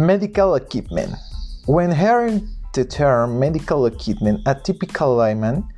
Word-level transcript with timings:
Medical 0.00 0.54
equipment. 0.54 1.14
When 1.66 1.92
hearing 1.92 2.48
the 2.72 2.86
term 2.86 3.38
medical 3.38 3.84
equipment, 3.84 4.40
a 4.46 4.54
typical 4.54 5.16
layman 5.16 5.68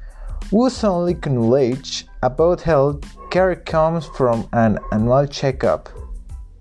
whose 0.49 0.85
only 0.85 1.17
knowledge 1.27 2.07
about 2.23 2.61
health 2.61 3.03
care 3.33 3.57
comes 3.57 4.07
from 4.07 4.49
an 4.53 4.79
annual 4.93 5.27
checkup 5.27 5.89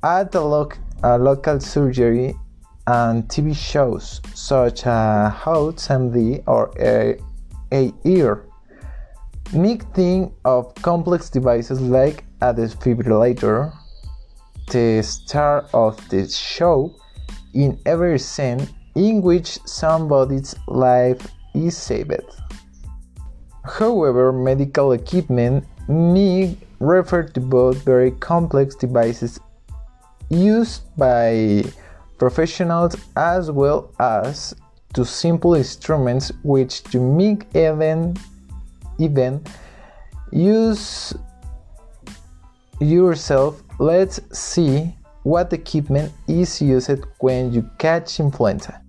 at 0.02 0.34
a, 0.34 0.42
lo- 0.42 0.72
a 1.04 1.20
local 1.20 1.60
surgery 1.60 2.34
and 2.88 3.28
TV 3.28 3.56
shows 3.56 4.22
such 4.34 4.88
as 4.88 5.32
House 5.32 5.88
MD 5.88 6.42
or 6.48 6.74
A, 6.80 7.16
a 7.72 7.94
Ear 8.06 8.48
think 9.94 10.34
of 10.46 10.74
complex 10.82 11.30
devices 11.30 11.80
like 11.80 12.24
a 12.42 12.56
defibrillator, 12.56 13.72
the 14.72 15.04
star 15.04 15.68
of 15.76 15.96
the 16.10 16.28
show 16.28 16.96
in 17.54 17.80
every 17.86 18.20
scene 18.20 18.68
in 18.96 19.22
which 19.22 19.60
somebody's 19.66 20.56
life 20.68 21.28
is 21.54 21.78
saved. 21.78 22.22
However, 23.64 24.32
medical 24.32 24.94
equipment 24.94 25.66
may 25.88 26.58
refer 26.80 27.24
to 27.24 27.40
both 27.40 27.84
very 27.84 28.12
complex 28.12 28.76
devices 28.76 29.40
used 30.30 30.84
by 30.98 31.64
professionals 32.18 32.96
as 33.16 33.52
well 33.52 33.94
as 34.00 34.56
to 34.94 35.06
simple 35.06 35.56
instruments 35.56 36.32
which 36.44 36.84
to 36.84 37.00
make 37.00 37.46
even 37.56 38.16
even 39.00 39.44
use 40.32 41.14
yourself 42.80 43.64
let's 43.80 44.20
see 44.38 44.94
what 45.24 45.54
equipment 45.54 46.12
is 46.28 46.62
used 46.62 47.06
when 47.20 47.54
you 47.54 47.70
catch 47.78 48.20
influenza. 48.20 48.82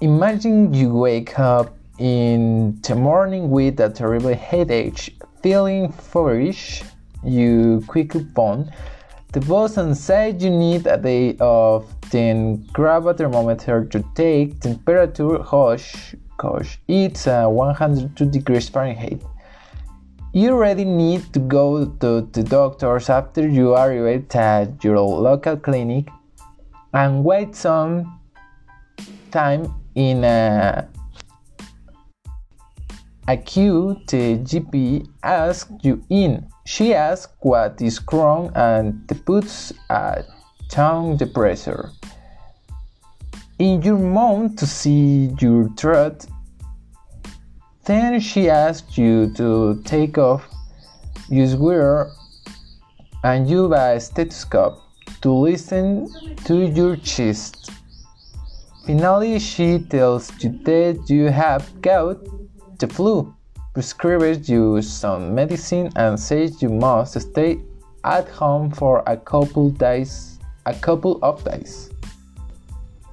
Imagine 0.00 0.72
you 0.72 0.94
wake 0.94 1.38
up 1.38 1.76
in 1.98 2.80
the 2.80 2.94
morning 2.94 3.50
with 3.50 3.78
a 3.80 3.90
terrible 3.90 4.34
headache 4.34 5.14
feeling 5.42 5.92
feverish 5.92 6.82
you 7.22 7.84
quickly 7.86 8.26
phone 8.34 8.72
the 9.32 9.40
boss 9.40 9.76
and 9.76 9.94
say 9.94 10.34
you 10.38 10.48
need 10.48 10.86
a 10.86 10.96
day 10.96 11.36
off 11.36 11.84
then 12.10 12.64
grab 12.72 13.06
a 13.06 13.12
thermometer 13.12 13.84
to 13.84 14.02
take 14.14 14.58
temperature 14.60 15.38
gosh 15.38 16.14
gosh 16.38 16.78
it's 16.88 17.26
uh, 17.26 17.46
102 17.46 18.24
degrees 18.30 18.68
fahrenheit 18.70 19.20
you 20.32 20.50
already 20.50 20.84
need 20.84 21.32
to 21.32 21.40
go 21.40 21.84
to 21.84 22.22
the 22.32 22.42
doctors 22.42 23.10
after 23.10 23.48
you 23.48 23.74
arrive 23.74 24.26
at 24.34 24.84
your 24.84 25.00
local 25.00 25.56
clinic 25.56 26.08
and 26.94 27.24
wait 27.24 27.56
some 27.56 28.20
time 29.32 29.74
in 29.96 30.22
a, 30.22 30.88
a 33.26 33.36
queue. 33.36 33.96
The 34.06 34.38
GP 34.38 35.08
asks 35.22 35.72
you 35.82 36.04
in. 36.10 36.46
She 36.64 36.94
asks 36.94 37.32
what 37.40 37.80
is 37.82 38.00
wrong 38.12 38.52
and 38.54 39.08
puts 39.26 39.72
a 39.88 40.24
tongue 40.68 41.18
depressor 41.18 41.90
in 43.58 43.82
your 43.82 43.98
mouth 43.98 44.54
to 44.56 44.66
see 44.66 45.34
your 45.40 45.68
throat 45.70 46.24
then 47.84 48.20
she 48.20 48.48
asked 48.48 48.98
you 48.98 49.32
to 49.34 49.80
take 49.84 50.18
off 50.18 50.46
your 51.28 51.56
wear 51.58 52.10
and 53.24 53.48
use 53.48 53.72
a 53.72 53.98
stethoscope 54.00 54.78
to 55.20 55.32
listen 55.32 56.08
to 56.44 56.66
your 56.66 56.96
chest. 56.96 57.70
Finally, 58.86 59.38
she 59.38 59.78
tells 59.78 60.30
you 60.42 60.50
that 60.64 61.08
you 61.08 61.26
have 61.26 61.80
got 61.80 62.18
the 62.78 62.88
flu, 62.88 63.34
prescribes 63.74 64.48
you 64.48 64.82
some 64.82 65.34
medicine, 65.34 65.90
and 65.96 66.18
says 66.18 66.60
you 66.62 66.68
must 66.68 67.20
stay 67.20 67.60
at 68.04 68.28
home 68.28 68.70
for 68.70 69.02
a 69.06 69.16
couple 69.16 69.70
days. 69.70 70.38
A 70.66 70.74
couple 70.74 71.18
of 71.22 71.42
days. 71.44 71.90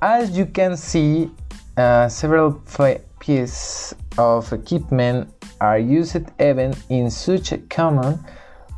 As 0.02 0.38
you 0.38 0.46
can 0.46 0.76
see, 0.76 1.32
uh, 1.78 2.08
several 2.10 2.62
pieces 3.20 3.96
of 4.18 4.52
equipment 4.54 5.30
are 5.62 5.80
used 5.80 6.30
even 6.40 6.74
in 6.90 7.10
such 7.10 7.52
a 7.52 7.58
common 7.58 8.20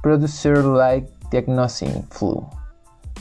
procedure 0.02 0.64
like 0.64 1.08
diagnosing 1.30 2.04
flu, 2.12 2.48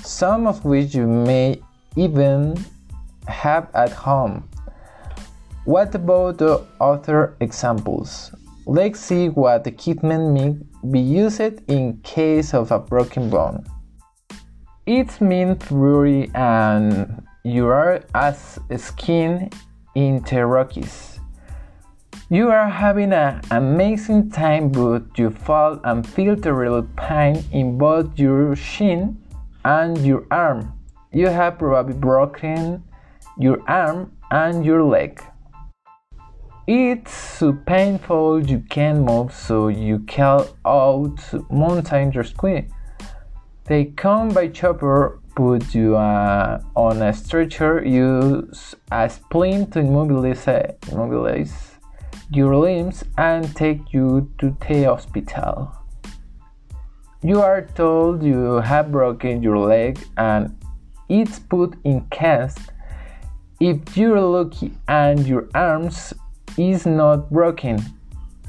some 0.05 0.47
of 0.47 0.65
which 0.65 0.95
you 0.95 1.06
may 1.06 1.61
even 1.97 2.56
have 3.27 3.69
at 3.75 3.93
home. 3.93 4.49
What 5.65 5.95
about 5.95 6.39
the 6.39 6.65
other 6.81 7.37
examples? 7.41 8.33
Let's 8.67 9.00
see 9.00 9.29
what 9.29 9.67
equipment 9.67 10.33
may 10.33 10.56
be 10.91 11.00
used 11.00 11.41
in 11.71 11.99
case 12.03 12.55
of 12.55 12.71
a 12.71 12.79
broken 12.79 13.29
bone. 13.29 13.65
It's 14.87 15.21
mean 15.21 15.56
Fury 15.56 16.31
and 16.35 17.23
you 17.45 17.67
are 17.67 18.03
as 18.15 18.59
skin 18.77 19.50
in 19.95 20.23
the 20.23 20.47
Rockies. 20.47 21.18
You 22.31 22.50
are 22.50 22.69
having 22.69 23.15
an 23.15 23.41
amazing 23.50 24.28
time, 24.28 24.69
but 24.69 25.19
you 25.19 25.31
fall 25.31 25.81
and 25.83 26.06
feel 26.06 26.37
terrible 26.37 26.87
pain 26.94 27.43
in 27.53 27.78
both 27.78 28.19
your 28.19 28.55
shin 28.55 29.16
and 29.65 29.97
your 30.05 30.27
arm. 30.31 30.78
You 31.11 31.28
have 31.28 31.56
probably 31.59 31.94
broken 31.94 32.84
your 33.38 33.62
arm 33.67 34.12
and 34.31 34.62
your 34.62 34.83
leg. 34.83 35.22
It's 36.67 37.15
so 37.15 37.55
painful 37.55 38.47
you 38.47 38.62
can't 38.69 39.06
move, 39.06 39.33
so 39.33 39.69
you 39.69 40.00
call 40.00 40.49
out 40.67 41.17
mountain 41.50 42.11
rescue. 42.11 42.69
They 43.65 43.87
come 43.87 44.28
by 44.34 44.49
chopper, 44.49 45.19
put 45.34 45.75
you 45.75 45.97
uh, 45.97 46.61
on 46.77 47.00
a 47.00 47.15
stretcher, 47.15 47.83
use 47.83 48.75
a 48.93 49.09
splint 49.09 49.72
to 49.72 49.78
immobilize, 49.78 50.47
immobilize 50.93 51.78
your 52.31 52.56
limbs 52.56 53.05
and 53.16 53.55
take 53.56 53.93
you 53.93 54.31
to 54.39 54.56
the 54.69 54.84
hospital. 54.84 55.72
You 57.22 57.41
are 57.41 57.62
told 57.62 58.22
you 58.22 58.56
have 58.61 58.93
broken 58.93 59.43
your 59.43 59.59
leg 59.59 59.99
and 60.16 60.56
it's 61.09 61.38
put 61.38 61.77
in 61.84 62.06
cast. 62.11 62.59
If 63.61 63.97
you're 63.97 64.21
lucky 64.21 64.72
and 64.87 65.27
your 65.27 65.49
arms 65.55 66.12
is 66.56 66.87
not 66.87 67.31
broken, 67.31 67.83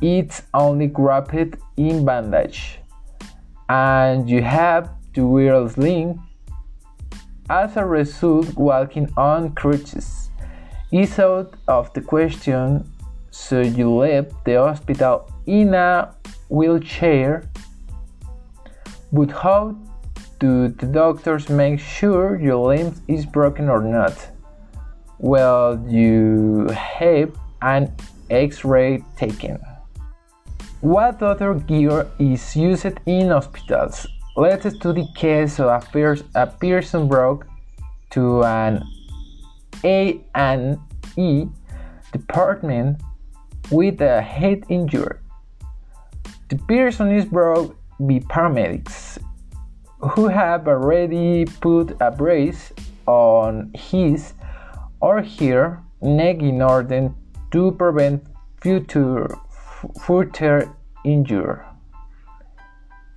it's 0.02 0.44
only 0.54 0.92
wrapped 0.96 1.56
in 1.78 2.06
bandage. 2.06 2.80
And 3.70 4.30
you 4.30 4.42
have 4.42 4.90
to 5.14 5.26
wear 5.26 5.56
a 5.56 5.70
sling. 5.70 6.22
As 7.50 7.78
a 7.78 7.86
result, 7.86 8.56
walking 8.56 9.12
on 9.18 9.56
crutches 9.56 10.30
is 10.92 11.18
out 11.20 11.54
of 11.68 11.94
the 11.94 12.02
question 12.02 12.84
so 13.32 13.62
you 13.62 13.94
left 13.94 14.34
the 14.46 14.56
hospital 14.56 15.30
in 15.46 15.74
a 15.74 16.14
wheelchair. 16.50 17.44
But 19.12 19.32
how 19.32 19.76
do 20.40 20.70
the 20.70 20.86
doctors 20.86 21.50
make 21.50 21.80
sure 21.80 22.40
your 22.40 22.58
limb 22.68 22.96
is 23.08 23.26
broken 23.26 23.70
or 23.70 23.82
not? 23.82 24.16
Well, 25.18 25.84
you 25.88 26.68
have 26.70 27.32
an 27.62 27.94
x-ray 28.30 29.04
taken. 29.18 29.60
What 30.82 31.22
other 31.22 31.56
gear 31.56 32.08
is 32.20 32.56
used 32.56 33.00
in 33.06 33.30
hospitals? 33.30 34.08
Let's 34.38 34.74
study 34.76 35.06
case 35.16 35.60
of 35.60 35.68
a, 35.68 36.18
a 36.36 36.48
person 36.48 37.08
broke 37.10 37.46
to 38.12 38.44
an 38.46 38.84
A 39.84 40.22
and 40.36 40.80
E 41.18 41.48
department 42.14 43.02
with 43.72 44.02
a 44.02 44.22
head 44.22 44.64
injury. 44.70 45.18
The 46.50 46.58
person 46.58 47.12
is 47.12 47.26
brought 47.26 47.76
by 48.00 48.20
paramedics 48.20 49.20
who 50.00 50.28
have 50.28 50.68
already 50.68 51.46
put 51.46 51.96
a 52.00 52.10
brace 52.10 52.72
on 53.06 53.72
his 53.76 54.34
or 55.02 55.22
her 55.22 55.84
neck 56.02 56.42
in 56.42 56.62
order 56.62 57.14
to 57.52 57.72
prevent 57.74 58.24
future 58.62 59.36
further 60.02 60.74
injury. 61.06 61.64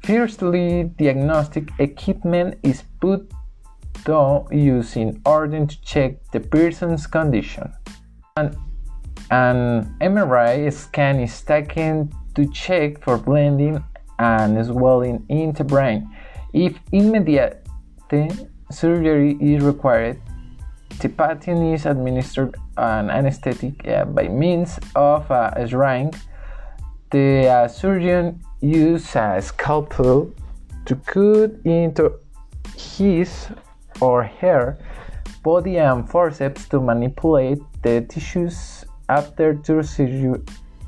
Firstly, 0.04 0.90
diagnostic 0.98 1.70
equipment 1.78 2.58
is 2.62 2.82
put 3.00 3.30
on 4.08 4.46
use 4.50 4.96
in 4.96 5.20
order 5.24 5.64
to 5.64 5.82
check 5.82 6.24
the 6.32 6.40
person's 6.40 7.06
condition. 7.06 7.72
And 8.36 8.56
an 9.32 9.96
MRI 10.02 10.70
scan 10.70 11.18
is 11.18 11.40
taken 11.40 12.12
to 12.34 12.44
check 12.50 13.02
for 13.02 13.16
bleeding 13.16 13.82
and 14.18 14.66
swelling 14.66 15.24
in 15.30 15.52
the 15.54 15.64
brain. 15.64 16.06
If 16.52 16.78
immediate 16.92 17.66
surgery 18.70 19.38
is 19.40 19.64
required, 19.64 20.20
the 21.00 21.08
patient 21.08 21.74
is 21.74 21.86
administered 21.86 22.56
an 22.76 23.08
anesthetic 23.08 23.88
uh, 23.88 24.04
by 24.04 24.28
means 24.28 24.78
of 24.94 25.30
a 25.30 25.66
syringe. 25.66 26.14
The 27.10 27.48
uh, 27.48 27.68
surgeon 27.68 28.44
uses 28.60 29.16
a 29.16 29.40
scalpel 29.40 30.30
to 30.84 30.94
cut 30.96 31.52
into 31.64 32.20
his 32.76 33.48
or 33.98 34.24
her 34.24 34.78
body 35.42 35.78
and 35.78 36.06
forceps 36.06 36.68
to 36.68 36.80
manipulate 36.80 37.60
the 37.82 38.02
tissues 38.02 38.84
after, 39.08 39.58
surgery, 39.82 40.40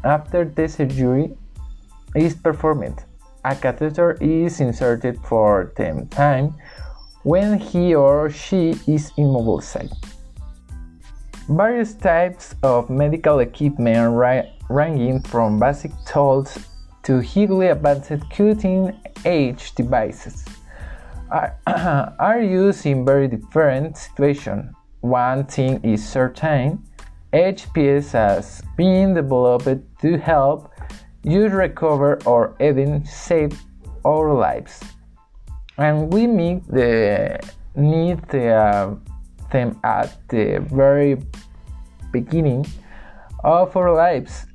after 0.05 0.45
the 0.45 0.69
surgery 0.69 1.37
is 2.15 2.35
performed. 2.35 3.05
A 3.45 3.55
catheter 3.55 4.13
is 4.21 4.61
inserted 4.61 5.19
for 5.23 5.73
the 5.77 6.07
time 6.11 6.55
when 7.25 7.59
he 7.59 7.95
or 7.95 8.31
she 8.31 8.71
is 8.87 9.13
immobilized. 9.19 9.93
Various 11.49 11.95
types 11.95 12.55
of 12.63 12.89
medical 12.89 13.41
equipment 13.41 14.17
ranging 14.71 15.21
from 15.23 15.61
basic 15.61 15.93
tools 16.07 16.59
to 17.03 17.21
highly 17.21 17.69
advanced 17.69 18.31
cutting 18.31 18.99
edge 19.27 19.75
devices 19.75 20.47
are, 21.31 21.59
are 22.19 22.41
used 22.41 22.87
in 22.87 23.05
very 23.05 23.29
different 23.29 23.99
situations. 23.99 24.73
One 25.01 25.45
thing 25.45 25.83
is 25.85 26.07
certain 26.07 26.83
HPS 27.35 28.13
has 28.13 28.63
been 28.77 29.13
developed 29.13 29.67
to 30.01 30.17
help 30.19 30.71
you 31.25 31.49
recover 31.49 32.17
or 32.27 32.55
even 32.61 33.05
save 33.05 33.61
our 34.05 34.33
lives. 34.33 34.81
And 35.77 36.13
we 36.13 36.29
meet 36.29 36.65
the 36.69 37.41
need 37.75 38.33
uh, 38.33 38.95
them 39.51 39.81
at 39.83 40.17
the 40.29 40.65
very 40.71 41.17
beginning 42.13 42.67
of 43.43 43.77
our 43.77 43.93
lives, 43.93 44.47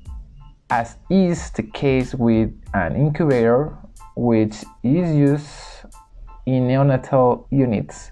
as 0.70 0.96
is 1.10 1.52
the 1.52 1.64
case 1.64 2.16
with 2.16 2.50
an 2.74 2.96
incubator, 2.96 3.76
which 4.16 4.64
is 4.84 5.14
used 5.14 5.50
in 6.46 6.70
neonatal 6.70 7.46
units 7.52 8.12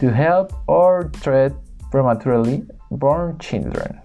to 0.00 0.12
help 0.12 0.52
or 0.66 1.12
treat 1.22 1.52
prematurely 1.92 2.66
born 2.90 3.38
children. 3.38 4.00